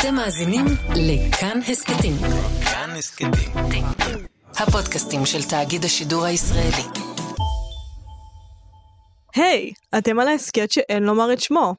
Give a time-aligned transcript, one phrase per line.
[0.00, 0.64] אתם מאזינים
[0.96, 2.12] לכאן הסכתים.
[2.64, 3.30] כאן הסכתים.
[4.56, 6.82] הפודקאסטים של תאגיד השידור הישראלי.
[9.34, 11.74] היי, hey, אתם על ההסכת שאין לומר את שמו.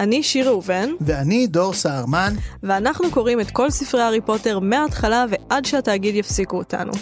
[0.00, 5.64] אני שיר ראובן, ואני דור סהרמן, ואנחנו קוראים את כל ספרי הארי פוטר מההתחלה ועד
[5.64, 6.92] שהתאגיד יפסיקו אותנו.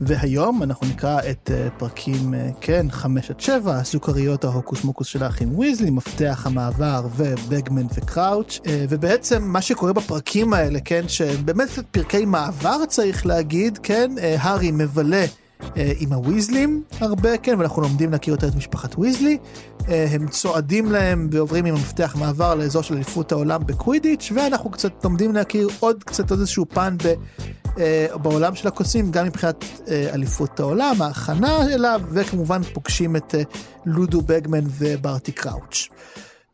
[0.00, 5.22] והיום אנחנו נקרא את uh, פרקים, uh, כן, 5 עד 7, הסוכריות ההוקוס מוקוס של
[5.22, 12.24] האחים ויזלי, מפתח המעבר ובגמן וקראוץ', uh, ובעצם מה שקורה בפרקים האלה, כן, שבאמת פרקי
[12.24, 15.24] מעבר צריך להגיד, כן, הארי מבלה.
[15.76, 19.38] אה, עם הוויזלים הרבה, כן, ואנחנו לומדים להכיר יותר את משפחת ויזלי.
[19.88, 25.04] אה, הם צועדים להם ועוברים עם המפתח מעבר לאזור של אליפות העולם בקווידיץ', ואנחנו קצת
[25.04, 27.14] לומדים להכיר עוד קצת עוד איזשהו פן ב,
[27.78, 33.34] אה, בעולם של הקוסמים, גם מבחינת אליפות העולם, ההכנה אליו, וכמובן פוגשים את
[33.86, 35.88] לודו בגמן וברטי קראוץ'.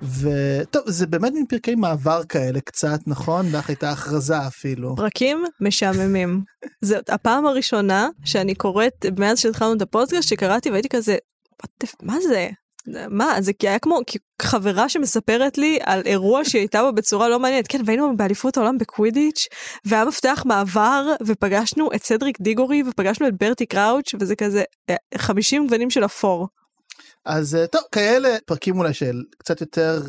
[0.02, 3.46] וטוב זה באמת מין פרקי מעבר כאלה קצת נכון?
[3.52, 4.96] לך הייתה הכרזה אפילו.
[4.96, 6.42] פרקים משעממים.
[6.84, 11.16] זאת הפעם הראשונה שאני קוראת מאז שהתחלנו את הפודקאסט שקראתי והייתי כזה
[12.02, 12.48] מה זה?
[13.10, 13.98] מה זה כי היה כמו
[14.42, 17.66] חברה שמספרת לי על אירוע שהיא הייתה בו בצורה לא מעניינת.
[17.66, 19.48] כן והיינו באליפות העולם בקווידיץ'
[19.84, 24.62] והיה מפתח מעבר ופגשנו את סדריק דיגורי ופגשנו את ברטי קראוץ' וזה כזה
[25.16, 26.48] 50 גוונים של אפור.
[27.24, 30.02] אז אה, טוב כאלה פרקים אולי של קצת יותר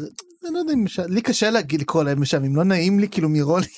[0.46, 3.70] אני לא יודע אם לי קשה להגיד לקרוא להם אם לא נעים לי כאילו מרולינג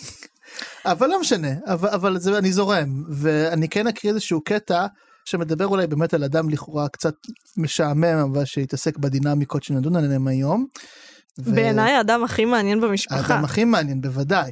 [0.86, 4.86] אבל לא משנה אבל, אבל זה אני זורם ואני כן אקריא איזשהו קטע
[5.26, 7.16] שמדבר אולי באמת על אדם לכאורה קצת
[7.58, 10.66] משעמם אבל שהתעסק בדינמיקות שנדון עליהם היום.
[11.40, 11.56] ו...
[11.56, 13.16] בעיניי האדם הכי מעניין במשפחה.
[13.16, 14.52] האדם הכי מעניין בוודאי.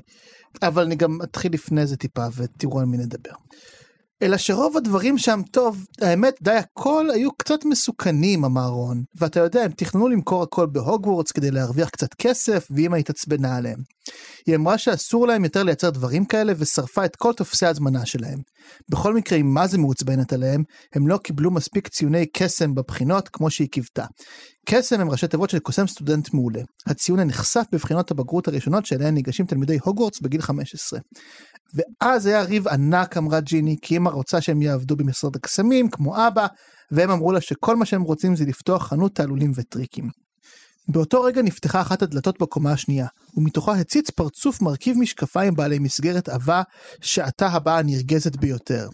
[0.62, 3.32] אבל אני גם אתחיל לפני זה טיפה ותראו על מי נדבר.
[4.24, 9.64] אלא שרוב הדברים שם טוב, האמת די הכל היו קצת מסוכנים אמר רון, ואתה יודע
[9.64, 13.80] הם תכננו למכור הכל בהוגוורטס כדי להרוויח קצת כסף ואמא התעצבנה עליהם.
[14.46, 18.40] היא אמרה שאסור להם יותר לייצר דברים כאלה ושרפה את כל טופסי ההזמנה שלהם.
[18.90, 20.64] בכל מקרה היא מה זה מעוצבנת עליהם,
[20.96, 24.06] הם לא קיבלו מספיק ציוני קסם בבחינות כמו שהיא קיוותה.
[24.66, 26.62] קסם הם ראשי תיבות של קוסם סטודנט מעולה.
[26.88, 31.00] הציון הנחשף בבחינות הבגרות הראשונות שאליהן ניגשים תלמידי הוגוורטס בגיל 15.
[31.74, 36.48] ואז היה ריב ענק אמרה ג'יני כי אמא רוצה שהם יעבדו במשרד הקסמים כמו אבא
[36.92, 40.10] והם אמרו לה שכל מה שהם רוצים זה לפתוח חנות תעלולים וטריקים.
[40.88, 43.08] באותו רגע נפתחה אחת הדלתות בקומה השנייה,
[43.38, 46.62] ומתוכה הציץ פרצוף מרכיב משקפיים בעלי מסגרת עבה,
[47.02, 48.90] שעתה הבאה הנרגזת ביותר.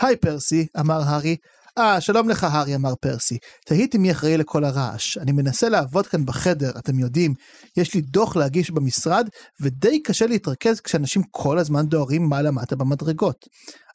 [0.00, 1.36] היי פרסי, אמר הארי.
[1.78, 3.38] אה, שלום לך הארי, אמר פרסי.
[3.66, 5.18] תהיתי מי אחראי לכל הרעש.
[5.18, 7.34] אני מנסה לעבוד כאן בחדר, אתם יודעים.
[7.76, 9.28] יש לי דוח להגיש במשרד,
[9.60, 13.36] ודי קשה להתרכז כשאנשים כל הזמן דוהרים מעלה מטה במדרגות.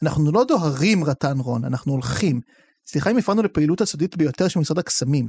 [0.03, 2.39] אנחנו לא דוהרים, רטן רון, אנחנו הולכים.
[2.87, 5.27] סליחה אם הפרענו לפעילות הסודית ביותר של משרד הקסמים.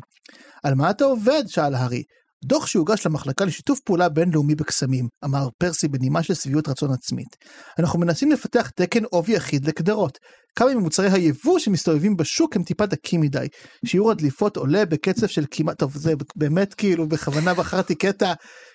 [0.65, 1.43] על מה אתה עובד?
[1.47, 2.03] שאל הארי.
[2.45, 7.37] דוח שהוגש למחלקה לשיתוף פעולה בינלאומי בקסמים, אמר פרסי בנימה של שביעות רצון עצמית.
[7.79, 10.19] אנחנו מנסים לפתח תקן עובי אחיד לקדרות.
[10.59, 13.47] כמה ממוצרי היבוא שמסתובבים בשוק הם טיפה דקים מדי.
[13.87, 18.33] שיעור הדליפות עולה בקצב של כמעט, טוב זה באמת כאילו בכוונה בחרתי קטע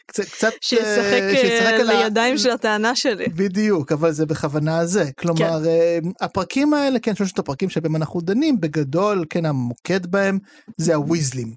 [0.08, 2.38] קצת, קצת שישחק, uh, שישחק uh, לידיים ה...
[2.38, 3.26] של הטענה שלי.
[3.26, 5.10] בדיוק, אבל זה בכוונה זה.
[5.20, 6.00] כלומר, כן.
[6.04, 10.38] uh, הפרקים האלה, כן, שלושת הפרקים שבהם אנחנו דנים, בגדול, כן, המוקד בהם
[10.78, 11.54] זה הוויזלים.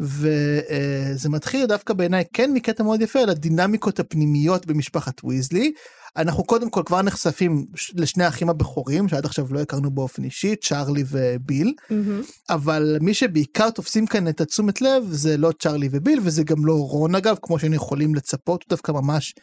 [0.00, 5.72] וזה מתחיל דווקא בעיניי כן מקטע מאוד יפה על הדינמיקות הפנימיות במשפחת ויזלי.
[6.16, 11.04] אנחנו קודם כל כבר נחשפים לשני האחים הבכורים שעד עכשיו לא הכרנו באופן אישי צ'ארלי
[11.10, 12.32] וביל mm-hmm.
[12.50, 16.74] אבל מי שבעיקר תופסים כאן את התשומת לב זה לא צ'ארלי וביל וזה גם לא
[16.74, 19.34] רון אגב כמו שהיינו יכולים לצפות הוא דווקא ממש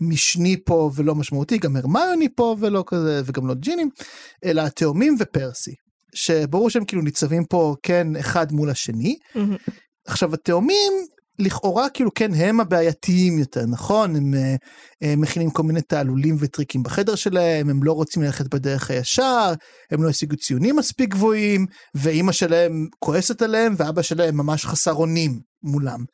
[0.00, 3.88] משני פה ולא משמעותי גם הרמיוני פה ולא כזה וגם לא ג'ינים
[4.44, 5.74] אלא התאומים ופרסי
[6.14, 9.16] שברור שהם כאילו ניצבים פה כן אחד מול השני.
[9.34, 9.70] Mm-hmm.
[10.06, 10.92] עכשיו התאומים
[11.38, 14.56] לכאורה כאילו כן הם הבעייתיים יותר נכון הם, הם
[15.02, 19.52] אה, מכינים כל מיני תעלולים וטריקים בחדר שלהם הם לא רוצים ללכת בדרך הישר
[19.90, 25.40] הם לא השיגו ציונים מספיק גבוהים ואימא שלהם כועסת עליהם ואבא שלהם ממש חסר אונים
[25.62, 26.04] מולם.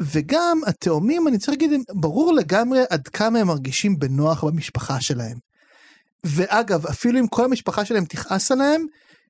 [0.00, 5.38] וגם התאומים אני צריך להגיד ברור לגמרי עד כמה הם מרגישים בנוח במשפחה שלהם.
[6.24, 8.86] ואגב אפילו אם כל המשפחה שלהם תכעס עליהם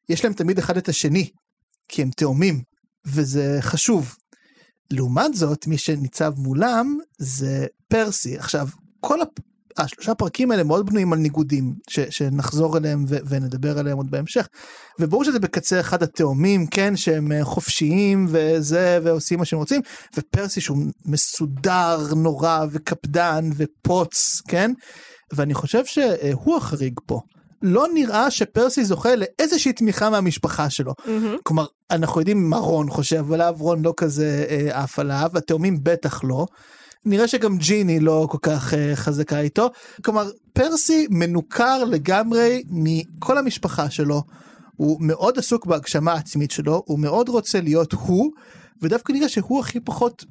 [0.08, 1.30] יש להם תמיד אחד את השני
[1.88, 2.62] כי הם תאומים
[3.06, 4.16] וזה חשוב
[4.90, 8.38] לעומת זאת, מי שניצב מולם זה פרסי.
[8.38, 8.68] עכשיו,
[9.00, 9.28] כל הפ...
[9.76, 14.48] השלושה פרקים האלה מאוד בנויים על ניגודים, ש, שנחזור אליהם ו, ונדבר עליהם עוד בהמשך.
[15.00, 19.80] וברור שזה בקצה אחד התאומים, כן, שהם אה, חופשיים וזה, ועושים מה שהם רוצים,
[20.16, 24.72] ופרסי שהוא מסודר נורא וקפדן ופוץ, כן?
[25.32, 27.20] ואני חושב שהוא החריג פה.
[27.62, 30.92] לא נראה שפרסי זוכה לאיזושהי תמיכה מהמשפחה שלו.
[30.98, 31.42] Mm-hmm.
[31.42, 36.24] כלומר, אנחנו יודעים מה רון חושב עליו, רון לא כזה אה, עף עליו, התאומים בטח
[36.24, 36.46] לא.
[37.04, 39.70] נראה שגם ג'יני לא כל כך uh, חזקה איתו.
[40.04, 44.22] כלומר, פרסי מנוכר לגמרי מכל המשפחה שלו.
[44.76, 48.30] הוא מאוד עסוק בהגשמה העצמית שלו, הוא מאוד רוצה להיות הוא,
[48.82, 50.24] ודווקא נראה שהוא הכי פחות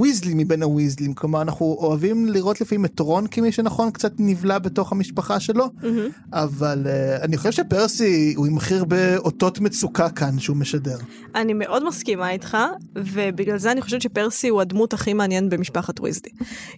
[0.00, 4.92] ויזלי מבין הוויזלים, כלומר אנחנו אוהבים לראות לפעמים את רון כמי שנכון קצת נבלע בתוך
[4.92, 5.86] המשפחה שלו, mm-hmm.
[6.32, 10.96] אבל uh, אני חושב שפרסי הוא עם הכי הרבה אותות מצוקה כאן שהוא משדר.
[11.34, 12.56] אני מאוד מסכימה איתך,
[12.94, 16.30] ובגלל זה אני חושבת שפרסי הוא הדמות הכי מעניינת במשפחת ויזלי.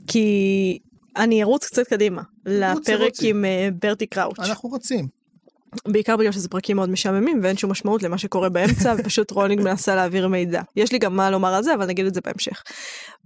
[0.06, 0.78] כי
[1.17, 4.38] אני ארוץ קצת קדימה, לפרק עם uh, ברטי קראוץ'.
[4.38, 5.08] אנחנו רוצים.
[5.88, 9.94] בעיקר בגלל שזה פרקים מאוד משעממים ואין שום משמעות למה שקורה באמצע ופשוט רולינג מנסה
[9.94, 10.62] להעביר מידע.
[10.76, 12.62] יש לי גם מה לומר על זה אבל נגיד את זה בהמשך.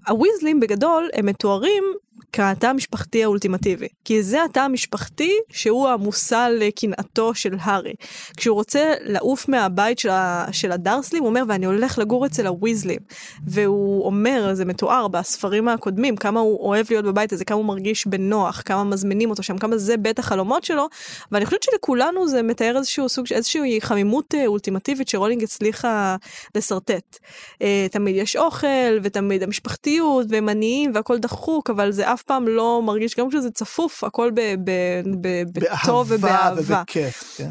[0.08, 1.84] הוויזלים בגדול הם מתוארים
[2.32, 3.88] כהתא המשפחתי האולטימטיבי.
[4.04, 7.92] כי זה התא המשפחתי שהוא המושא לקנאתו של הארי.
[8.36, 12.98] כשהוא רוצה לעוף מהבית של, ה, של הדרסלים, הוא אומר, ואני הולך לגור אצל הוויזלים.
[13.46, 18.06] והוא אומר, זה מתואר בספרים הקודמים, כמה הוא אוהב להיות בבית הזה, כמה הוא מרגיש
[18.06, 20.88] בנוח, כמה מזמינים אותו שם, כמה זה בית החלומות שלו.
[21.32, 26.16] ואני חושבת שלכולנו זה מתאר איזשהו סוג, איזושהי חמימות אה, אולטימטיבית שרולינג הצליחה
[26.54, 27.18] לשרטט.
[27.62, 32.82] אה, תמיד יש אוכל, ותמיד המשפחתיות, והם עניים, והכל דחוק, אבל זה אף פעם לא
[32.84, 34.30] מרגיש, גם כשזה צפוף, הכל
[35.52, 36.60] בטוב ובאהבה.
[36.80, 37.50] ובכיף, כן.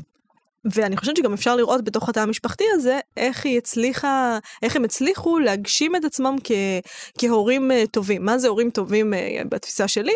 [0.65, 5.39] ואני חושבת שגם אפשר לראות בתוך התא המשפחתי הזה איך היא הצליחה, איך הם הצליחו
[5.39, 6.51] להגשים את עצמם כ,
[7.17, 8.25] כהורים אה, טובים.
[8.25, 10.13] מה זה הורים טובים אה, בתפיסה שלי?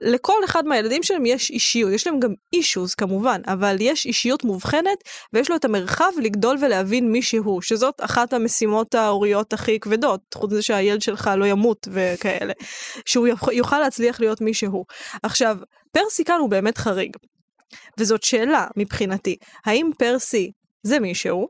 [0.00, 5.04] לכל אחד מהילדים שלהם יש אישיות, יש להם גם אישוז כמובן, אבל יש אישיות מובחנת
[5.32, 10.52] ויש לו את המרחב לגדול ולהבין מי שהוא, שזאת אחת המשימות ההוריות הכי כבדות, חוץ
[10.52, 12.52] מזה שהילד שלך לא ימות וכאלה,
[13.04, 14.84] שהוא יוכל להצליח להיות מי שהוא.
[15.22, 15.56] עכשיו,
[15.92, 17.16] פרסי הוא באמת חריג.
[17.98, 21.48] וזאת שאלה מבחינתי, האם פרסי זה מישהו?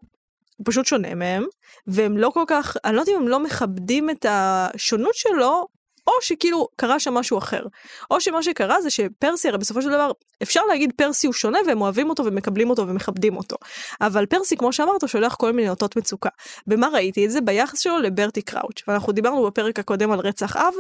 [0.57, 1.45] הוא פשוט שונה מהם,
[1.87, 5.67] והם לא כל כך, אני לא יודעת אם הם לא מכבדים את השונות שלו,
[6.09, 7.63] או שכאילו קרה שם משהו אחר.
[8.11, 10.11] או שמה שקרה זה שפרסי, הרי בסופו של דבר,
[10.43, 13.57] אפשר להגיד פרסי הוא שונה והם אוהבים אותו ומקבלים אותו ומכבדים אותו.
[14.01, 16.29] אבל פרסי, כמו שאמרת, שולח כל מיני אותות מצוקה.
[16.67, 17.41] במה ראיתי את זה?
[17.41, 18.83] ביחס שלו לברטי קראוץ'.
[18.89, 20.75] ואנחנו דיברנו בפרק הקודם על רצח אב.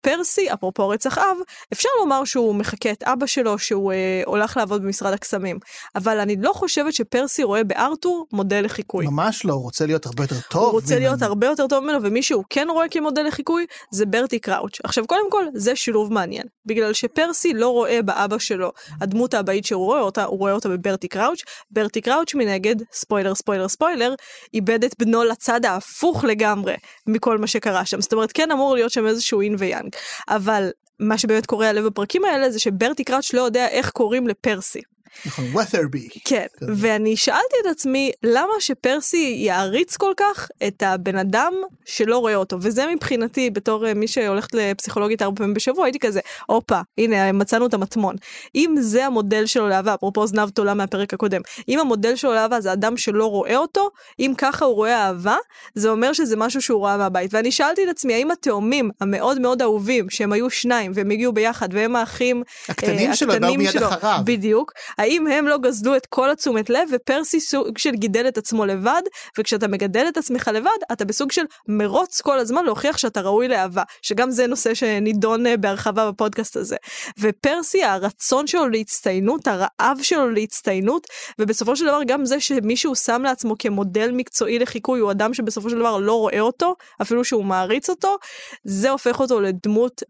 [0.00, 1.36] פרסי, אפרופו רצח אב,
[1.72, 5.58] אפשר לומר שהוא מחקה את אבא שלו, שהוא אה, הולך לעבוד במשרד הקסמים.
[5.94, 9.06] אבל אני לא חושבת שפרסי רואה בארתור מודל לחיקוי.
[9.06, 10.62] ממש לא, הוא רוצה להיות הרבה יותר טוב.
[10.62, 11.06] הוא רוצה ממנו.
[11.06, 14.71] להיות הרבה יותר טוב ממנו, ומי שהוא כן רואה כמודל לחיקוי, זה ברטי קראוץ'.
[14.72, 14.84] קראוץ'.
[14.84, 19.84] עכשיו קודם כל זה שילוב מעניין, בגלל שפרסי לא רואה באבא שלו הדמות האבאית שהוא
[19.84, 24.14] רואה אותה, הוא רואה אותה בברטי קראוץ', ברטי קראוץ' מנגד, ספוילר ספוילר ספוילר,
[24.54, 26.74] איבד את בנו לצד ההפוך לגמרי
[27.06, 29.90] מכל מה שקרה שם, זאת אומרת כן אמור להיות שם איזשהו אין ויאנג,
[30.28, 30.70] אבל
[31.00, 34.80] מה שבאמת קורה עליו בפרקים האלה זה שברטי קראוץ' לא יודע איך קוראים לפרסי.
[35.26, 36.08] נכון, ות'רבי.
[36.24, 36.72] כן, כזה.
[36.76, 41.52] ואני שאלתי את עצמי, למה שפרסי יעריץ כל כך את הבן אדם
[41.84, 42.56] שלא רואה אותו?
[42.60, 47.66] וזה מבחינתי, בתור אה, מי שהולכת לפסיכולוגית ארבע פעמים בשבוע, הייתי כזה, הופה, הנה, מצאנו
[47.66, 48.16] את המטמון.
[48.54, 52.72] אם זה המודל שלו לאהבה, אפרופו זנב תולה מהפרק הקודם, אם המודל שלו לאהבה זה
[52.72, 55.36] אדם שלא רואה אותו, אם ככה הוא רואה אהבה,
[55.74, 57.34] זה אומר שזה משהו שהוא רואה מהבית.
[57.34, 61.68] ואני שאלתי את עצמי, האם התאומים המאוד מאוד אהובים, שהם היו שניים והם הגיעו ביחד,
[61.72, 63.88] והם האחים הקטנים אה, שלו, הקטנים שלו,
[64.24, 64.72] בדיוק,
[65.02, 69.02] האם הם לא גזלו את כל התשומת לב ופרסי סוג של גידל את עצמו לבד
[69.38, 73.82] וכשאתה מגדל את עצמך לבד אתה בסוג של מרוץ כל הזמן להוכיח שאתה ראוי לאהבה
[74.02, 76.76] שגם זה נושא שנידון אה, בהרחבה בפודקאסט הזה.
[77.20, 81.06] ופרסי הרצון שלו להצטיינות הרעב שלו להצטיינות
[81.38, 85.78] ובסופו של דבר גם זה שמישהו שם לעצמו כמודל מקצועי לחיקוי הוא אדם שבסופו של
[85.78, 88.16] דבר לא רואה אותו אפילו שהוא מעריץ אותו
[88.64, 90.02] זה הופך אותו לדמות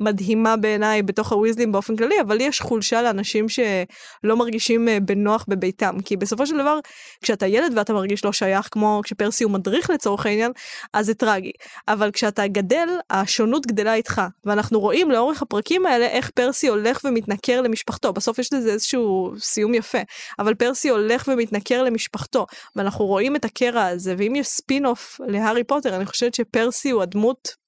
[0.00, 5.96] מדהימה בעיניי בתוך הוויזלים באופן כללי, אבל יש חולשה לאנשים שלא מרגישים אה, בנוח בביתם.
[6.04, 6.78] כי בסופו של דבר,
[7.22, 10.52] כשאתה ילד ואתה מרגיש לא שייך, כמו כשפרסי הוא מדריך לצורך העניין,
[10.92, 11.52] אז זה טרגי.
[11.88, 14.22] אבל כשאתה גדל, השונות גדלה איתך.
[14.44, 18.12] ואנחנו רואים לאורך הפרקים האלה איך פרסי הולך ומתנכר למשפחתו.
[18.12, 19.98] בסוף יש לזה איזשהו סיום יפה.
[20.38, 22.46] אבל פרסי הולך ומתנכר למשפחתו.
[22.76, 27.02] ואנחנו רואים את הקרע הזה, ואם יש ספין אוף להארי פוטר, אני חושבת שפרסי הוא
[27.02, 27.63] הדמות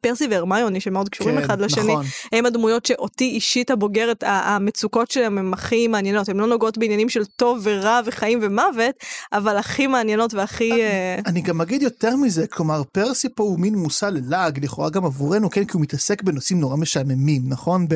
[0.00, 2.04] פרסי והרמיוני שמאוד קשורים כן, אחד לשני, נכון.
[2.32, 7.24] הם הדמויות שאותי אישית הבוגרת, המצוקות שלהם הן הכי מעניינות, הן לא נוגעות בעניינים של
[7.24, 8.94] טוב ורע וחיים ומוות,
[9.32, 10.72] אבל הכי מעניינות והכי...
[10.72, 11.28] אני, uh...
[11.28, 15.50] אני גם אגיד יותר מזה, כלומר פרסי פה הוא מין מושא ללעג, לכאורה גם עבורנו,
[15.50, 17.86] כן, כי הוא מתעסק בנושאים נורא משעממים, נכון?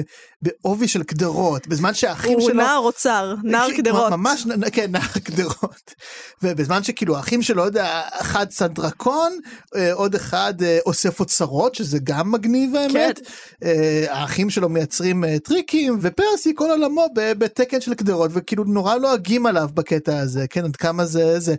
[0.42, 2.54] בעובי של קדרות, בזמן שהאחים הוא שלו...
[2.54, 4.12] הוא נער אוצר, נער קדרות.
[4.12, 5.94] ממש, כן, נער קדרות.
[6.42, 9.32] ובזמן שכאילו האחים שלו, לא יודע, אחד צד דרקון,
[9.76, 13.20] אה, עוד אחד אה, אוסף אוצרות, שזה גם מגניב האמת.
[13.60, 13.66] כן.
[14.08, 20.18] האחים שלו מייצרים טריקים, ופרסי כל עולמו בתקן של קדרות, וכאילו נורא לועגים עליו בקטע
[20.18, 21.40] הזה, כן, עד כמה זה...
[21.40, 21.54] זה.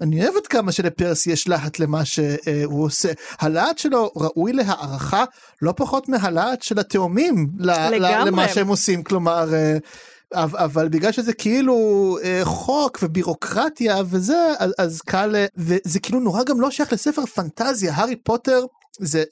[0.00, 3.12] אני אוהב עד כמה שלפרסי יש להט למה שהוא עושה.
[3.40, 5.24] הלהט שלו ראוי להערכה
[5.62, 7.98] לא פחות מהלהט של התאומים לגמרי.
[8.00, 9.54] למה שהם עושים, כלומר...
[9.54, 9.76] אה,
[10.34, 16.44] אבל בגלל שזה כאילו אה, חוק ובירוקרטיה וזה אז, אז קל אה, וזה כאילו נורא
[16.44, 18.64] גם לא שייך לספר פנטזיה הארי פוטר
[18.98, 19.24] זה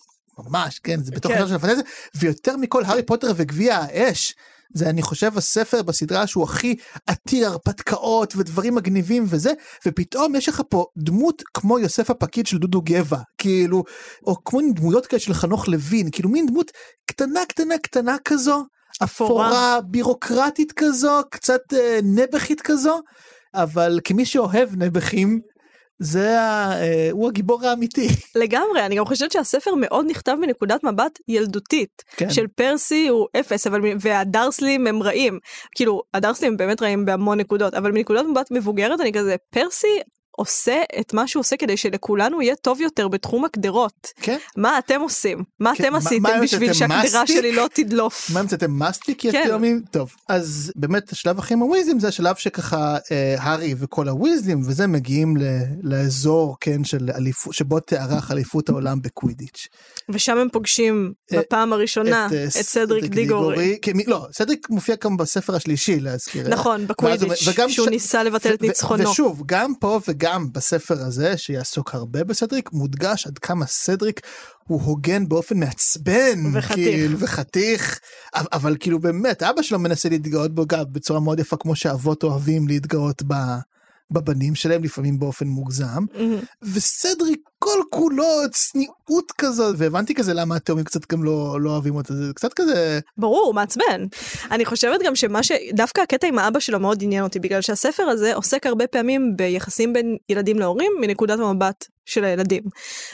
[0.47, 1.49] ממש כן זה בתוך כן.
[1.49, 4.35] של הפנטזיה ויותר מכל הארי פוטר וגביע האש
[4.75, 9.53] זה אני חושב הספר בסדרה שהוא הכי עתיר הרפתקאות ודברים מגניבים וזה
[9.87, 13.85] ופתאום יש לך פה דמות כמו יוסף הפקיד של דודו גבע כאילו
[14.27, 16.71] או כמו דמויות כאלה של חנוך לוין כאילו מין דמות
[17.07, 18.65] קטנה קטנה קטנה כזו
[19.05, 19.49] אפורה.
[19.49, 23.01] אפורה בירוקרטית כזו קצת אה, נבחית כזו
[23.55, 25.41] אבל כמי שאוהב נבחים
[26.01, 28.09] זה ה, אה, הוא הגיבור האמיתי
[28.43, 32.03] לגמרי, אני גם חושבת שהספר מאוד נכתב מנקודת מבט ילדותית.
[32.17, 32.31] כן.
[32.31, 35.39] של פרסי הוא אפס, אבל והדרסלים הם רעים.
[35.75, 40.01] כאילו, הדרסלים באמת רעים בהמון נקודות, אבל מנקודת מבט מבוגרת אני כזה, פרסי
[40.37, 44.09] עושה את מה שהוא עושה כדי שלכולנו יהיה טוב יותר בתחום הקדרות.
[44.21, 45.45] כן מה אתם עושים?
[45.61, 46.73] מה כן, אתם עשיתם מה בשביל?
[46.73, 47.27] שהקדרה?
[47.27, 48.31] שלי לא תדלוף?
[48.33, 49.43] מה המצאתם מסטיק כן.
[49.47, 49.83] יתומים?
[49.91, 54.87] טוב אז באמת השלב הכי עם הוויזלים זה השלב שככה אה, הארי וכל הוויזלים וזה
[54.87, 55.43] מגיעים ל,
[55.83, 59.69] לאזור כן של אליפות שבו תארח אליפות העולם בקווידיץ'.
[60.09, 63.79] ושם הם פוגשים אה, בפעם הראשונה אה, את סדריק דיגורי.
[63.83, 66.49] כן, מי- לא סדריק מופיע גם בספר השלישי להזכיר.
[66.49, 67.35] נכון, בקווידיץ',
[67.69, 69.11] שהוא ש- ניסה לבטל את ניצחונו.
[69.11, 70.20] ושוב גם פה וגם
[70.53, 74.21] בספר הזה שיעסוק הרבה בסדריק מודגש עד כמה סדריק
[74.67, 76.75] הוא הוגן באופן מעצבן וחתיך.
[76.75, 78.01] כאילו, וחתיך
[78.35, 82.23] אבל, אבל כאילו באמת אבא שלו מנסה להתגאות בו גם בצורה מאוד יפה כמו שאבות
[82.23, 83.35] אוהבים להתגאות ב,
[84.11, 86.39] בבנים שלהם לפעמים באופן מוגזם מהמם.
[86.63, 92.15] וסדריק כל כולו צניעות כזאת והבנתי כזה למה התאומים קצת גם לא, לא אוהבים אותו
[92.15, 94.07] זה קצת כזה ברור, מעצבן.
[94.51, 95.53] אני חושבת גם שמה ש...
[95.73, 99.93] דווקא הקטע עם האבא שלו מאוד עניין אותי, בגלל שהספר הזה עוסק הרבה פעמים ביחסים
[99.93, 102.63] בין ילדים להורים מנקודת המבט של הילדים.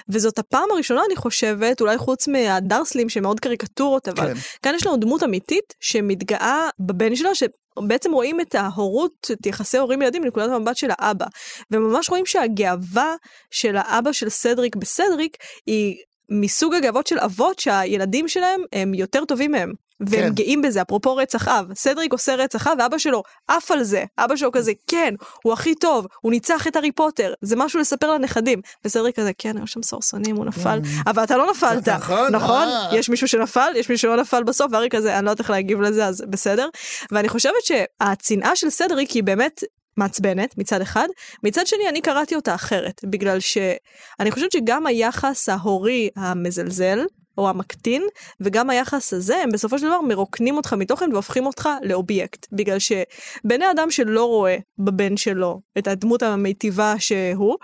[0.09, 4.41] וזאת הפעם הראשונה, אני חושבת, אולי חוץ מהדרסלים שמאוד קריקטורות, אבל כן.
[4.63, 10.03] כאן יש לנו דמות אמיתית שמתגאה בבן שלה, שבעצם רואים את ההורות, את יחסי הורים
[10.03, 11.27] ילדים מנקודת המבט של האבא.
[11.71, 13.15] וממש רואים שהגאווה
[13.51, 15.97] של האבא של סדריק בסדריק היא
[16.31, 19.73] מסוג הגאוות של אבות שהילדים שלהם הם יותר טובים מהם.
[20.01, 20.35] והם כן.
[20.35, 21.67] גאים בזה, אפרופו רצח אב.
[21.75, 24.05] סדריק עושה רצח אב ואבא שלו עף על זה.
[24.19, 25.15] אבא שלו כזה, כן,
[25.45, 28.61] הוא הכי טוב, הוא ניצח את הארי פוטר, זה משהו לספר לנכדים.
[28.85, 31.89] וסדריק כזה, כן, היו שם סורסונים, הוא נפל, אבל אתה לא נפלת.
[31.89, 32.69] נכון, נכון?
[32.69, 32.89] אה.
[32.93, 35.81] יש מישהו שנפל, יש מישהו שלא נפל בסוף, והארי כזה, אני לא יודעת איך להגיב
[35.81, 36.69] לזה, אז בסדר.
[37.13, 39.61] ואני חושבת שהצנעה של סדריק היא באמת
[39.97, 41.09] מעצבנת מצד אחד,
[41.43, 46.99] מצד שני אני קראתי אותה אחרת, בגלל שאני חושבת שגם היחס ההורי המזלזל,
[47.39, 48.03] או המקטין,
[48.41, 52.47] וגם היחס הזה, הם בסופו של דבר מרוקנים אותך מתוכן והופכים אותך לאובייקט.
[52.53, 57.57] בגלל שבני אדם שלא רואה בבן שלו את הדמות המיטיבה שהוא,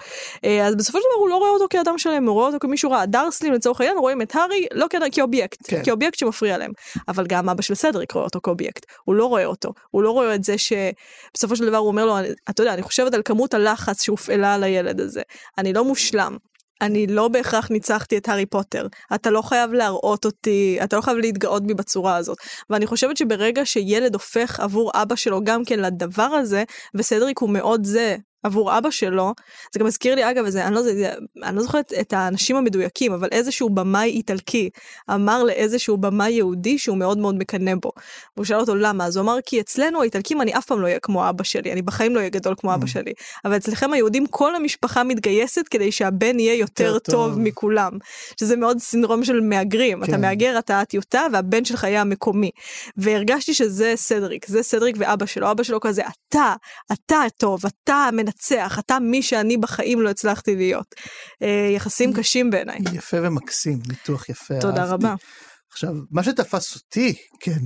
[0.45, 2.91] אה, אז בסופו של דבר הוא לא רואה אותו כאדם שלם, הוא רואה אותו כמישהו
[2.91, 3.05] רע.
[3.07, 5.85] דרסלים לצורך העניין רואים את הארי לא כ- כאובייקט, כן.
[5.85, 6.71] כאובייקט שמפריע להם.
[7.09, 8.87] אבל גם אבא של סדריק רואה אותו כאובייקט.
[9.05, 9.71] הוא לא רואה אותו.
[9.91, 12.83] הוא לא רואה את זה שבסופו של דבר הוא אומר לו, "אני- אתה יודע, אני
[12.83, 15.23] חושבת על כמות הלחץ שהופעלה על הילד הזה.
[15.59, 16.37] אני לא מושלם.
[16.83, 18.87] אני לא בהכרח ניצחתי את הארי פוטר.
[19.15, 22.39] אתה לא חייב להראות אותי, אתה לא חייב להתגאות בי בצורה הזאת.
[22.71, 27.85] ואני חושבת שברגע שילד הופך עבור אבא שלו גם כן לדבר הזה, וסדריק הוא מאוד
[27.85, 29.35] זה עבור אבא שלו,
[29.75, 33.13] זה גם מזכיר לי אגב, זה, אני, לא, זה, אני לא זוכרת את האנשים המדויקים,
[33.13, 34.71] אבל איזשהו במאי איטלקי
[35.11, 37.91] אמר לאיזשהו במאי יהודי שהוא מאוד מאוד מקנא בו.
[38.37, 40.99] והוא שאל אותו למה, אז הוא אמר כי אצלנו האיטלקים אני אף פעם לא אהיה
[40.99, 42.89] כמו אבא שלי, אני בחיים לא אהיה גדול כמו אבא Mm.
[42.89, 43.13] שלי,
[43.45, 47.39] אבל אצלכם היהודים כל המשפחה מתגייסת כדי שהבן יהיה יותר טוב טוב.
[47.39, 47.93] מכולם,
[48.41, 50.21] שזה מאוד סינדרום של מהגרים, אתה כן.
[50.21, 52.51] מהגר אתה הטיוטה והבן שלך יהיה המקומי.
[52.97, 56.55] והרגשתי שזה סדריק, זה סדריק ואבא שלו, אבא שלו כזה, אתה,
[56.93, 60.95] אתה טוב, אתה המנצח, אתה מי שאני בחיים לא הצלחתי להיות.
[61.43, 62.79] אה, יחסים קשים בעיניי.
[62.93, 64.93] יפה ומקסים ניתוח יפה תודה אהבתי.
[64.93, 65.15] רבה.
[65.73, 67.59] עכשיו מה שתפס אותי כן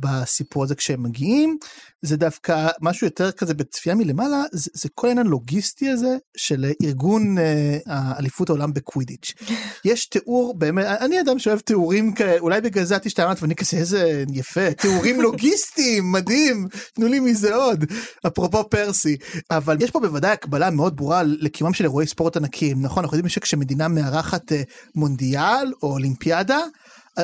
[0.00, 1.58] בסיפור הזה כשהם מגיעים
[2.02, 7.38] זה דווקא משהו יותר כזה בצפייה מלמעלה זה, זה כל העניין הלוגיסטי הזה של ארגון
[7.38, 9.34] אה, האליפות העולם בקווידיץ'.
[9.84, 13.76] יש תיאור באמת אני אדם שאוהב תיאורים כאלה אולי בגלל זה את השתעממת ואני כזה
[13.76, 17.84] איזה יפה תיאורים לוגיסטיים מדהים תנו לי מזה עוד
[18.26, 19.16] אפרופו פרסי
[19.50, 23.28] אבל יש פה בוודאי הקבלה מאוד ברורה לקיומם של אירועי ספורט ענקיים נכון אנחנו יודעים
[23.28, 24.62] שכשמדינה מארחת אה,
[24.94, 26.58] מונדיאל או אולימפיאדה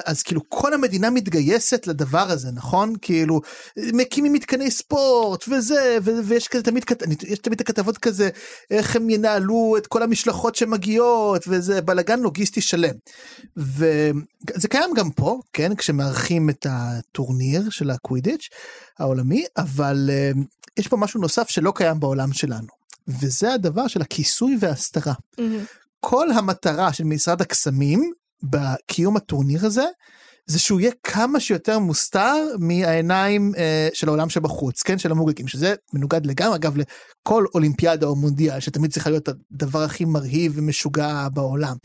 [0.04, 3.40] אז כאילו כל המדינה מתגייסת לדבר הזה נכון כאילו
[3.78, 6.84] מקימים מתקני ספורט וזה ו- ויש כזה תמיד
[7.22, 8.28] יש תמיד הכתבות כזה
[8.70, 12.94] איך הם ינהלו את כל המשלחות שמגיעות וזה בלאגן לוגיסטי שלם.
[13.56, 18.48] וזה קיים גם פה כן כשמארחים את הטורניר של הקווידיץ'
[18.98, 20.30] העולמי אבל אה,
[20.76, 22.66] יש פה משהו נוסף שלא קיים בעולם שלנו.
[23.08, 25.12] וזה הדבר של הכיסוי וההסתרה.
[26.00, 28.12] כל המטרה של משרד הקסמים
[28.42, 29.84] בקיום הטורניר הזה,
[30.46, 35.74] זה שהוא יהיה כמה שיותר מוסתר מהעיניים אה, של העולם שבחוץ, כן, של המוגלגים, שזה
[35.92, 41.76] מנוגד לגמרי, אגב, לכל אולימפיאדה או מונדיאל, שתמיד צריכה להיות הדבר הכי מרהיב ומשוגע בעולם.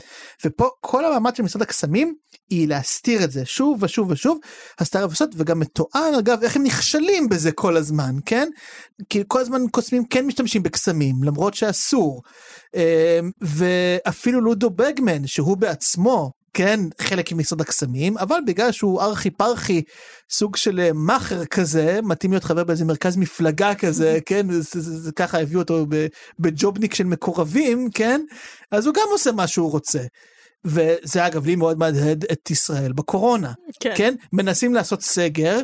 [0.46, 2.16] ופה כל המאמץ של משרד הקסמים
[2.50, 4.38] היא להסתיר את זה שוב ושוב ושוב,
[4.80, 8.50] הסתרה וסוד, וגם מתואר, אגב, איך הם נכשלים בזה כל הזמן, כן?
[9.10, 12.22] כי כל הזמן קוסמים כן משתמשים בקסמים, למרות שאסור.
[12.76, 19.82] אה, ואפילו לודו בגמן, שהוא בעצמו, כן, חלק ממשרד הקסמים, אבל בגלל שהוא ארכי פרחי,
[20.30, 25.00] סוג של אה, מאכר כזה, מתאים להיות חבר באיזה מרכז מפלגה כזה, כן, זה, זה,
[25.00, 25.86] זה, ככה הביאו אותו
[26.40, 28.22] בג'ובניק של מקורבים, כן,
[28.72, 30.00] אז הוא גם עושה מה שהוא רוצה.
[30.66, 34.16] וזה אגב לי מאוד מהדהד את ישראל בקורונה, כן, כן?
[34.34, 35.60] מנסים לעשות סגר,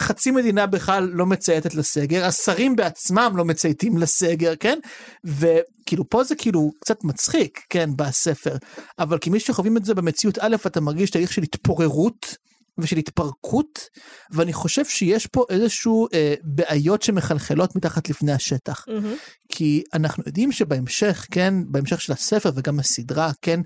[0.00, 4.78] חצי מדינה בכלל לא מצייתת לסגר, השרים בעצמם לא מצייתים לסגר, כן?
[5.24, 8.56] וכאילו פה זה כאילו קצת מצחיק, כן, בספר,
[8.98, 12.44] אבל כמי שחווים את זה במציאות א', אתה מרגיש תהליך של התפוררות.
[12.78, 13.88] ושל התפרקות
[14.30, 19.48] ואני חושב שיש פה איזשהו אה, בעיות שמחלחלות מתחת לפני השטח mm-hmm.
[19.48, 23.60] כי אנחנו יודעים שבהמשך כן בהמשך של הספר וגם הסדרה כן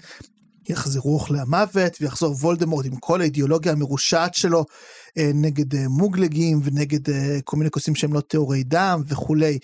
[0.68, 4.64] יחזרו אוכלי המוות ויחזור וולדמורט עם כל האידיאולוגיה המרושעת שלו
[5.18, 9.58] אה, נגד אה, מוגלגים ונגד אה, כל מיני כוסים שהם לא טהורי דם וכולי.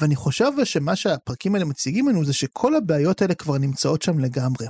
[0.00, 4.66] ואני חושב שמה שהפרקים האלה מציגים לנו זה שכל הבעיות האלה כבר נמצאות שם לגמרי.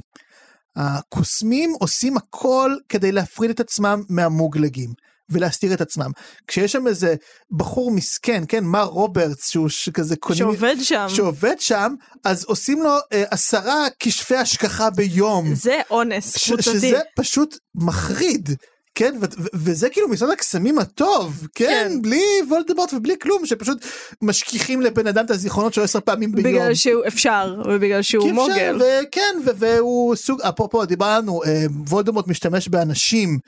[0.77, 4.93] הקוסמים עושים הכל כדי להפריד את עצמם מהמוגלגים.
[5.31, 6.11] ולהסתיר את עצמם.
[6.47, 7.15] כשיש שם איזה
[7.51, 10.39] בחור מסכן, כן, מר רוברטס, שהוא כזה קונים...
[10.39, 11.07] שעובד שם.
[11.09, 11.95] שעובד שם,
[12.25, 15.55] אז עושים לו אה, עשרה כשפי השגחה ביום.
[15.55, 16.63] זה אונס קבוצתי.
[16.63, 18.51] שזה פשוט מחריד.
[18.95, 21.67] כן, ו- ו- וזה כאילו משרד הקסמים הטוב, כן?
[21.67, 23.85] כן, בלי וולדמורט ובלי כלום, שפשוט
[24.23, 26.53] משכיחים לבן אדם את הזיכרונות שלו עשר פעמים ביום.
[26.53, 28.79] בגלל שהוא אפשר, ובגלל שהוא מוגל.
[28.81, 33.39] וכן, והוא סוג, אפרופו דיברנו, אה, וולדמורט משתמש באנשים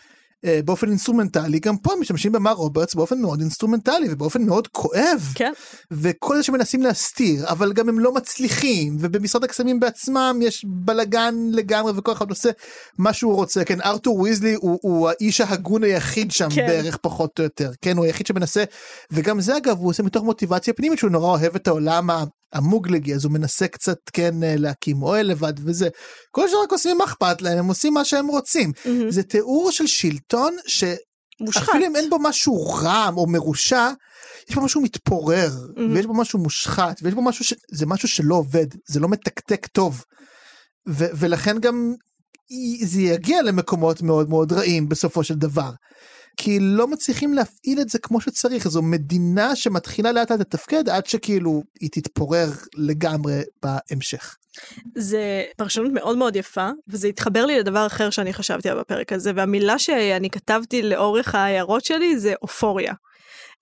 [0.64, 5.32] באופן אינסטרומנטלי, גם פה משתמשים במר רוברטס באופן מאוד אינסטרומנטלי ובאופן מאוד כואב.
[5.34, 5.52] כן.
[5.90, 11.92] וכל זה שמנסים להסתיר, אבל גם הם לא מצליחים, ובמשרד הקסמים בעצמם יש בלאגן לגמרי
[11.96, 12.50] וכל אחד עושה
[12.98, 13.64] מה שהוא רוצה.
[13.64, 16.66] כן, ארתור ויזלי הוא, הוא האיש ההגון היחיד שם כן.
[16.66, 17.70] בערך פחות או יותר.
[17.80, 18.64] כן, הוא היחיד שמנסה,
[19.10, 22.10] וגם זה אגב הוא עושה מתוך מוטיבציה פנימית שהוא נורא אוהב את העולם
[22.52, 25.88] המוגלגי אז הוא מנסה קצת כן אה, להקים אוהל לבד וזה
[26.30, 28.88] כל שרק עושים מה אכפת להם הם עושים מה שהם רוצים mm-hmm.
[29.08, 33.90] זה תיאור של שלטון שאפילו אם אין בו משהו רע או מרושע
[34.50, 35.80] יש בו משהו מתפורר mm-hmm.
[35.94, 40.04] ויש בו משהו מושחת ויש בו משהו שזה משהו שלא עובד זה לא מתקתק טוב
[40.88, 41.94] ו- ולכן גם
[42.82, 45.70] זה יגיע למקומות מאוד מאוד רעים בסופו של דבר.
[46.36, 51.06] כי לא מצליחים להפעיל את זה כמו שצריך זו מדינה שמתחילה לאט לאט לתפקד עד
[51.06, 54.36] שכאילו היא תתפורר לגמרי בהמשך.
[54.96, 59.32] זה פרשנות מאוד מאוד יפה וזה התחבר לי לדבר אחר שאני חשבתי עליו בפרק הזה
[59.36, 62.92] והמילה שאני כתבתי לאורך ההערות שלי זה אופוריה.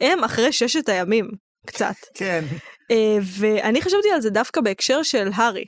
[0.01, 1.31] הם אחרי ששת הימים
[1.67, 1.95] קצת.
[2.15, 2.45] כן.
[2.91, 5.65] אה, ואני חשבתי על זה דווקא בהקשר של הארי.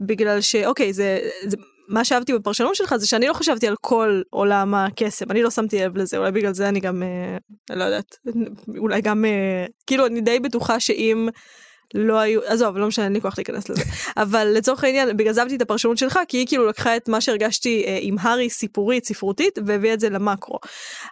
[0.00, 1.56] בגלל שאוקיי זה, זה
[1.88, 5.80] מה שאהבתי בפרשנות שלך זה שאני לא חשבתי על כל עולם הקסם אני לא שמתי
[5.80, 8.16] לב לזה אולי בגלל זה אני גם אה, לא יודעת
[8.78, 11.28] אולי גם אה, כאילו אני די בטוחה שאם
[11.94, 13.82] לא היו עזוב לא משנה אין לי כוח להיכנס לזה
[14.22, 17.20] אבל לצורך העניין בגלל זה אהבתי את הפרשנות שלך כי היא כאילו לקחה את מה
[17.20, 20.58] שהרגשתי אה, עם הארי סיפורית ספרותית והביאה את זה למקרו.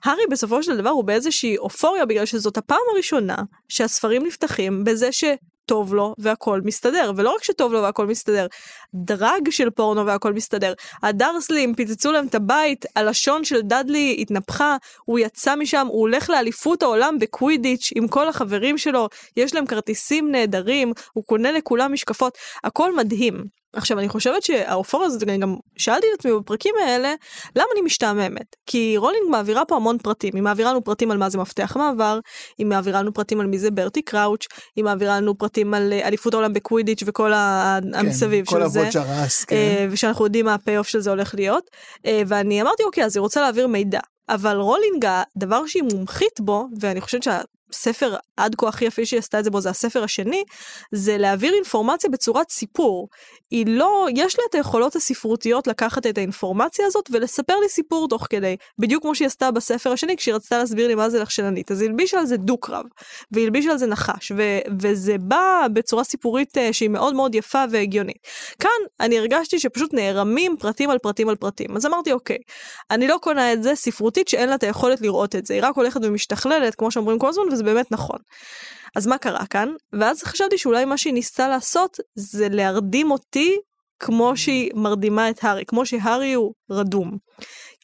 [0.04, 3.36] הארי בסופו של דבר הוא באיזושהי אופוריה בגלל שזאת הפעם הראשונה
[3.68, 5.24] שהספרים נפתחים בזה ש...
[5.66, 7.12] טוב לו והכל מסתדר.
[7.16, 8.46] ולא רק שטוב לו והכל מסתדר
[8.94, 10.74] דרג של פורנו והכל מסתדר.
[11.02, 16.82] הדרסלים פיצצו להם את הבית הלשון של דאדלי התנפחה הוא יצא משם הוא הולך לאליפות
[16.82, 22.38] העולם בקווידיץ' עם כל החברים שלו יש להם כרטיסים נהדרים הוא קונה לכולם משקפות.
[22.64, 23.63] הכל מדהים.
[23.74, 27.14] עכשיו אני חושבת שהאופוריה הזאת אני גם שאלתי את עצמי בפרקים האלה
[27.56, 28.56] למה אני משתעממת?
[28.66, 30.30] כי רולינג מעבירה פה המון פרטים.
[30.34, 32.18] היא מעבירה לנו פרטים על מה זה מפתח מעבר
[32.58, 36.08] היא מעבירה לנו פרטים על מי זה ברטי קראוץ' היא מעבירה לנו פרטים על אה,
[36.08, 38.88] אליפות העולם בקווידיץ' וכל כן, המסביב של זה.
[39.46, 39.56] כן.
[39.56, 41.70] אה, ושאנחנו יודעים מה ה payoff של זה הולך להיות.
[42.06, 44.00] אה, ואני אמרתי אוקיי אז היא רוצה להעביר מידע.
[44.28, 45.06] אבל רולינג
[45.36, 47.40] הדבר שהיא מומחית בו ואני חושבת שה...
[47.70, 50.44] הספר עד כה הכי יפה שהיא עשתה את זה בו זה הספר השני,
[50.92, 53.08] זה להעביר אינפורמציה בצורת סיפור.
[53.50, 58.26] היא לא, יש לה את היכולות הספרותיות לקחת את האינפורמציה הזאת ולספר לי סיפור תוך
[58.30, 61.70] כדי, בדיוק כמו שהיא עשתה בספר השני כשהיא רצתה להסביר לי מה זה לחשננית.
[61.70, 62.84] אז היא הלבישה על זה דו-קרב,
[63.32, 67.64] והיא הלבישה על זה נחש, ו- וזה בא בצורה סיפורית uh, שהיא מאוד מאוד יפה
[67.70, 68.18] והגיונית.
[68.60, 72.38] כאן אני הרגשתי שפשוט נערמים פרטים על פרטים על פרטים, אז אמרתי אוקיי,
[72.90, 75.76] אני לא קונה את זה ספרותית שאין לה את היכולת לראות את זה, היא רק
[75.76, 78.18] הולכת ומשתכללת כמו שאומרים כל הזמן וזה באמת נכון.
[78.96, 79.68] אז מה קרה כאן?
[79.92, 83.58] ואז חשבתי שאולי מה שהיא ניסתה לעשות זה להרדים אותי
[84.00, 87.16] כמו שהיא מרדימה את הארי, כמו שהארי הוא רדום.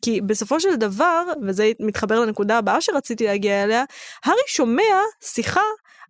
[0.03, 3.85] כי בסופו של דבר, וזה מתחבר לנקודה הבאה שרציתי להגיע אליה,
[4.25, 5.61] הארי שומע שיחה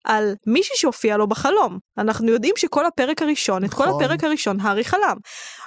[0.05, 1.79] על מישהי שהופיע לו בחלום.
[1.99, 4.05] אנחנו יודעים שכל הפרק הראשון, את כל נכון.
[4.05, 5.17] הפרק הראשון, הארי חלם.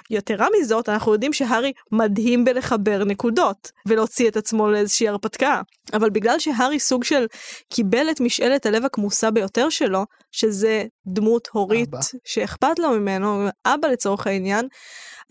[0.10, 5.62] יתרה מזאת, אנחנו יודעים שהארי מדהים בלחבר נקודות, ולהוציא את עצמו לאיזושהי הרפתקה.
[5.94, 7.26] אבל בגלל שהארי סוג של
[7.70, 12.00] קיבל את משאלת הלב הכמוסה ביותר שלו, שזה דמות הורית אבא.
[12.26, 14.68] שאכפת לו ממנו, אבא לצורך העניין,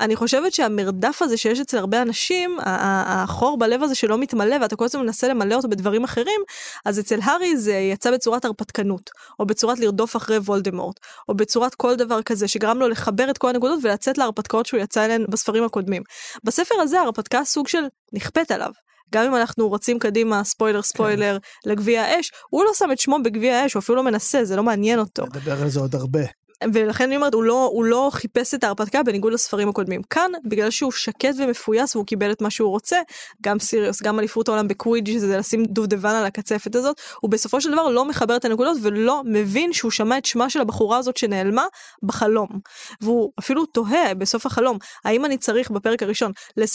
[0.01, 2.59] אני חושבת שהמרדף הזה שיש אצל הרבה אנשים,
[3.07, 6.41] החור בלב הזה שלא מתמלא ואתה כל הזמן מנסה למלא אותו בדברים אחרים,
[6.85, 11.95] אז אצל הארי זה יצא בצורת הרפתקנות, או בצורת לרדוף אחרי וולדמורט, או בצורת כל
[11.97, 16.03] דבר כזה שגרם לו לחבר את כל הנקודות ולצאת להרפתקאות שהוא יצא אליהן בספרים הקודמים.
[16.45, 18.71] בספר הזה ההרפתקה סוג של נכפית עליו.
[19.13, 23.57] גם אם אנחנו רצים קדימה, ספוילר ספוילר, לגביע האש, הוא לא שם את שמו בגביע
[23.57, 25.25] האש, הוא אפילו לא מנסה, זה לא מעניין אותו.
[25.27, 26.21] נדבר על זה עוד הרבה.
[26.73, 30.03] ולכן אני אומרת, הוא לא, הוא לא חיפש את ההרפתקה בניגוד לספרים הקודמים.
[30.03, 32.99] כאן, בגלל שהוא שקט ומפויס והוא קיבל את מה שהוא רוצה,
[33.43, 37.73] גם סיריוס, גם אליפות העולם בקווידג' שזה לשים דובדבן על הקצפת הזאת, הוא בסופו של
[37.73, 41.65] דבר לא מחבר את הנקודות ולא מבין שהוא שמע את שמה של הבחורה הזאת שנעלמה
[42.03, 42.49] בחלום.
[43.01, 46.33] והוא אפילו תוהה בסוף החלום, האם אני צריך בפרק הראשון.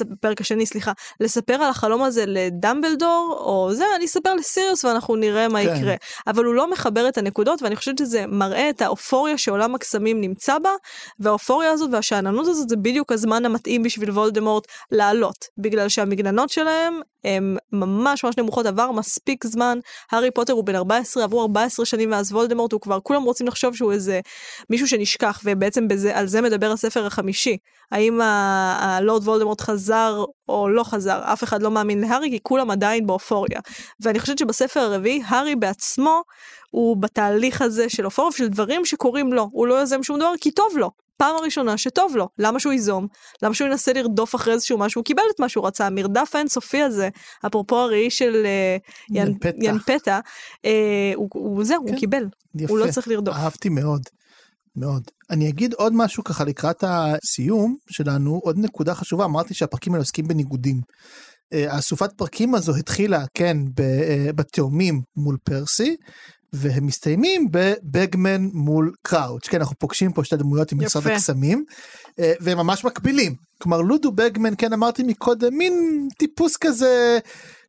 [0.10, 5.48] בפרק השני, סליחה, לספר על החלום הזה לדמבלדור, או זה, אני אספר לסיריוס ואנחנו נראה
[5.48, 5.76] מה כן.
[5.76, 5.96] יקרה.
[6.28, 10.60] אבל הוא לא מחבר את הנקודות, ואני חושבת שזה מראה את האופוריה שעולם הקסמים נמצא
[10.60, 10.72] בה,
[11.20, 17.58] והאופוריה הזאת והשאננות הזאת זה בדיוק הזמן המתאים בשביל וולדמורט לעלות, בגלל שהמגננות שלהם הן
[17.72, 19.80] ממש ממש נמוכות, עבר מספיק זמן,
[20.12, 23.76] הארי פוטר הוא בן 14, עברו 14 שנים מאז וולדמורט, הוא כבר, כולם רוצים לחשוב
[23.76, 24.20] שהוא איזה
[24.70, 27.58] מישהו שנשכח, ובעצם בזה, על זה מדבר הספר החמישי.
[27.92, 33.08] האם הלורד וולדמורט חזר או לא חזר, אף אחד לא מאמין להארי, כי כולם עדיין
[33.08, 33.60] באופוריה.
[34.00, 36.22] ואני חושבת שבספר הרביעי, הארי בעצמו
[36.72, 40.52] הוא בתהליך הזה של אופוריה של דברים שקורים לו, הוא לא יוזם שום דבר כי
[40.52, 41.07] טוב לו.
[41.18, 43.08] פעם הראשונה שטוב לו, למה שהוא ייזום?
[43.42, 45.00] למה שהוא ינסה לרדוף אחרי איזשהו משהו?
[45.00, 47.10] הוא קיבל את מה שהוא רצה, המרדף האינסופי הזה,
[47.48, 48.78] אפרופו הראי של אה,
[49.10, 49.50] ין- ינפתה.
[49.62, 50.20] ינפתה,
[50.66, 50.72] אה,
[51.16, 51.92] הוא- הוא זהו, כן.
[51.92, 52.26] הוא קיבל,
[52.56, 52.74] יפה.
[52.74, 53.36] הוא לא צריך לרדוף.
[53.36, 54.02] אהבתי מאוד.
[54.76, 55.04] מאוד.
[55.30, 60.28] אני אגיד עוד משהו ככה לקראת הסיום שלנו, עוד נקודה חשובה, אמרתי שהפרקים האלה עוסקים
[60.28, 60.82] בניגודים.
[61.54, 65.96] אה, האסופת פרקים הזו התחילה, כן, אה, בתאומים מול פרסי,
[66.54, 69.48] והם מסתיימים בבגמן מול קראוץ'.
[69.48, 71.08] כן, אנחנו פוגשים פה שתי דמויות עם משרד.
[71.08, 71.64] הקסמים,
[72.20, 73.36] אה, והם ממש מקבילים.
[73.62, 77.20] כלומר, לודו בגמן, כן, אמרתי מקודם, מין טיפוס כזה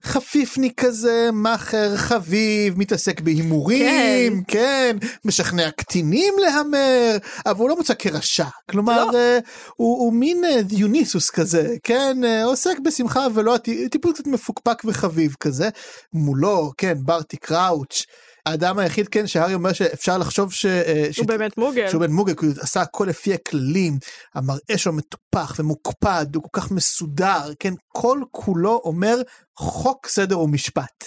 [0.05, 8.45] חפיפני כזה, מאכר חביב, מתעסק בהימורים, כן, משכנע קטינים להמר, אבל הוא לא מוצא כרשע.
[8.71, 9.19] כלומר, לא.
[9.19, 9.39] אה,
[9.77, 13.57] הוא, הוא מין אה, דיוניסוס כזה, כן, אה, עוסק בשמחה ולא
[13.91, 15.69] טיפוס קצת מפוקפק וחביב כזה.
[16.13, 18.05] מולו, כן, ברטי קראוץ'.
[18.49, 20.67] האדם היחיד כן שהארי אומר שאפשר לחשוב ש...
[20.67, 21.89] אה, ש- הוא באמת מוגל.
[21.91, 23.99] שהוא בן מוגל, כי הוא עשה הכל לפי הכללים,
[24.35, 29.17] המראה שלו מטופח ומוקפד, הוא כל כך מסודר, כן, כל כולו אומר
[29.57, 31.05] חוק, סדר ומשפט.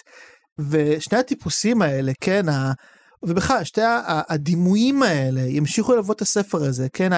[0.70, 2.74] ושני הטיפוסים האלה, כן, ה...
[3.24, 7.10] ובכלל, שתי הדימויים האלה ימשיכו ללוות את הספר הזה, כן,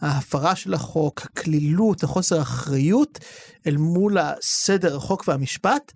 [0.00, 3.18] ההפרה של החוק, הקלילות, החוסר האחריות,
[3.66, 5.92] אל מול הסדר, החוק והמשפט,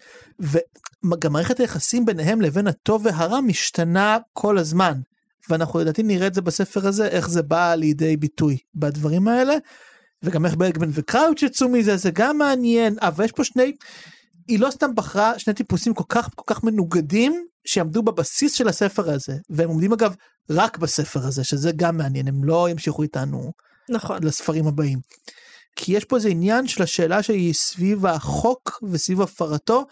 [1.13, 5.01] וגם מערכת היחסים ביניהם לבין הטוב והרע משתנה כל הזמן.
[5.49, 9.55] ואנחנו לדעתי נראה את זה בספר הזה, איך זה בא לידי ביטוי בדברים האלה,
[10.23, 13.73] וגם איך ברגמן וקראוץ' יצאו מזה, זה גם מעניין, אבל יש פה שני,
[14.49, 19.11] היא לא סתם בחרה שני טיפוסים כל כך כל כך מנוגדים, שיעמדו בבסיס של הספר
[19.11, 20.15] הזה, והם עומדים אגב
[20.51, 23.53] רק בספר הזה, שזה גם מעניין, הם לא ימשיכו איתנו
[23.89, 24.23] נכון.
[24.23, 24.99] לספרים הבאים.
[25.77, 29.87] כי יש פה איזה עניין של השאלה שהיא סביב החוק וסביב הפרתו,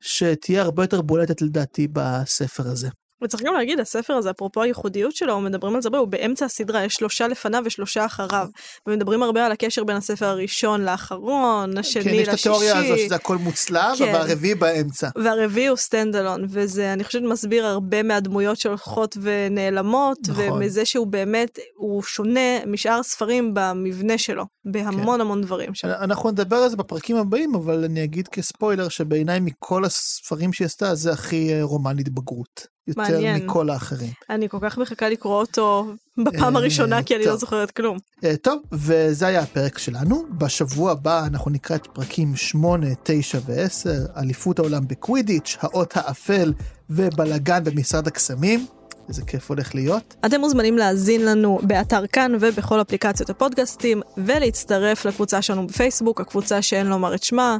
[0.00, 2.88] שתהיה הרבה יותר בולטת לדעתי בספר הזה.
[3.24, 6.84] וצריך גם להגיד, הספר הזה, אפרופו הייחודיות שלו, מדברים על זה הרבה, הוא באמצע הסדרה,
[6.84, 8.46] יש שלושה לפניו ושלושה אחריו.
[8.86, 12.48] ומדברים הרבה על הקשר בין הספר הראשון לאחרון, השני כן, יש את לשישי.
[12.48, 14.14] התיאוריה הזו שזה הכל מוצלב, כן.
[14.14, 15.08] והרביעי באמצע.
[15.16, 20.52] והרביעי הוא stand alone, וזה, אני חושבת, מסביר הרבה מהדמויות שהולכות ונעלמות, נכון.
[20.52, 25.88] ומזה שהוא באמת, הוא שונה משאר הספרים במבנה שלו, בהמון המון דברים שם.
[25.88, 30.94] אנחנו נדבר על זה בפרקים הבאים, אבל אני אגיד כספוילר שבעיניי מכל הספרים שהיא עשתה,
[30.94, 32.75] זה הכי אה, רומן התבגרות.
[32.88, 33.44] יותר מעניין.
[33.44, 34.10] מכל האחרים.
[34.30, 35.86] אני כל כך מחכה לקרוא אותו
[36.18, 37.32] בפעם אה, הראשונה, כי אני טוב.
[37.32, 37.98] לא זוכרת כלום.
[38.24, 40.24] אה, טוב, וזה היה הפרק שלנו.
[40.30, 46.52] בשבוע הבא אנחנו נקרא את פרקים 8, 9 ו-10, אליפות העולם בקווידיץ', האות האפל
[46.90, 48.66] ובלאגן במשרד הקסמים.
[49.08, 50.14] איזה כיף הולך להיות.
[50.26, 56.86] אתם מוזמנים להאזין לנו באתר כאן ובכל אפליקציות הפודקאסטים, ולהצטרף לקבוצה שלנו בפייסבוק, הקבוצה שאין
[56.86, 57.58] לומר את שמה,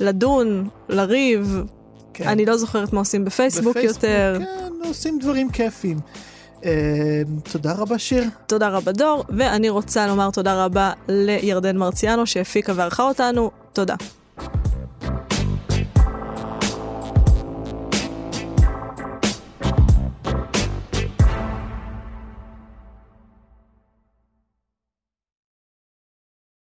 [0.00, 1.64] לדון, לריב,
[2.14, 2.28] כן.
[2.28, 4.38] אני לא זוכרת מה עושים בפייסבוק, בפייסבוק, יותר.
[4.38, 5.98] כן, עושים דברים כיפים.
[6.64, 7.22] אה,
[7.52, 8.24] תודה רבה שיר.
[8.46, 13.50] תודה רבה דור, ואני רוצה לומר תודה רבה לירדן מרציאנו שהפיקה וערכה אותנו.
[13.72, 13.94] תודה.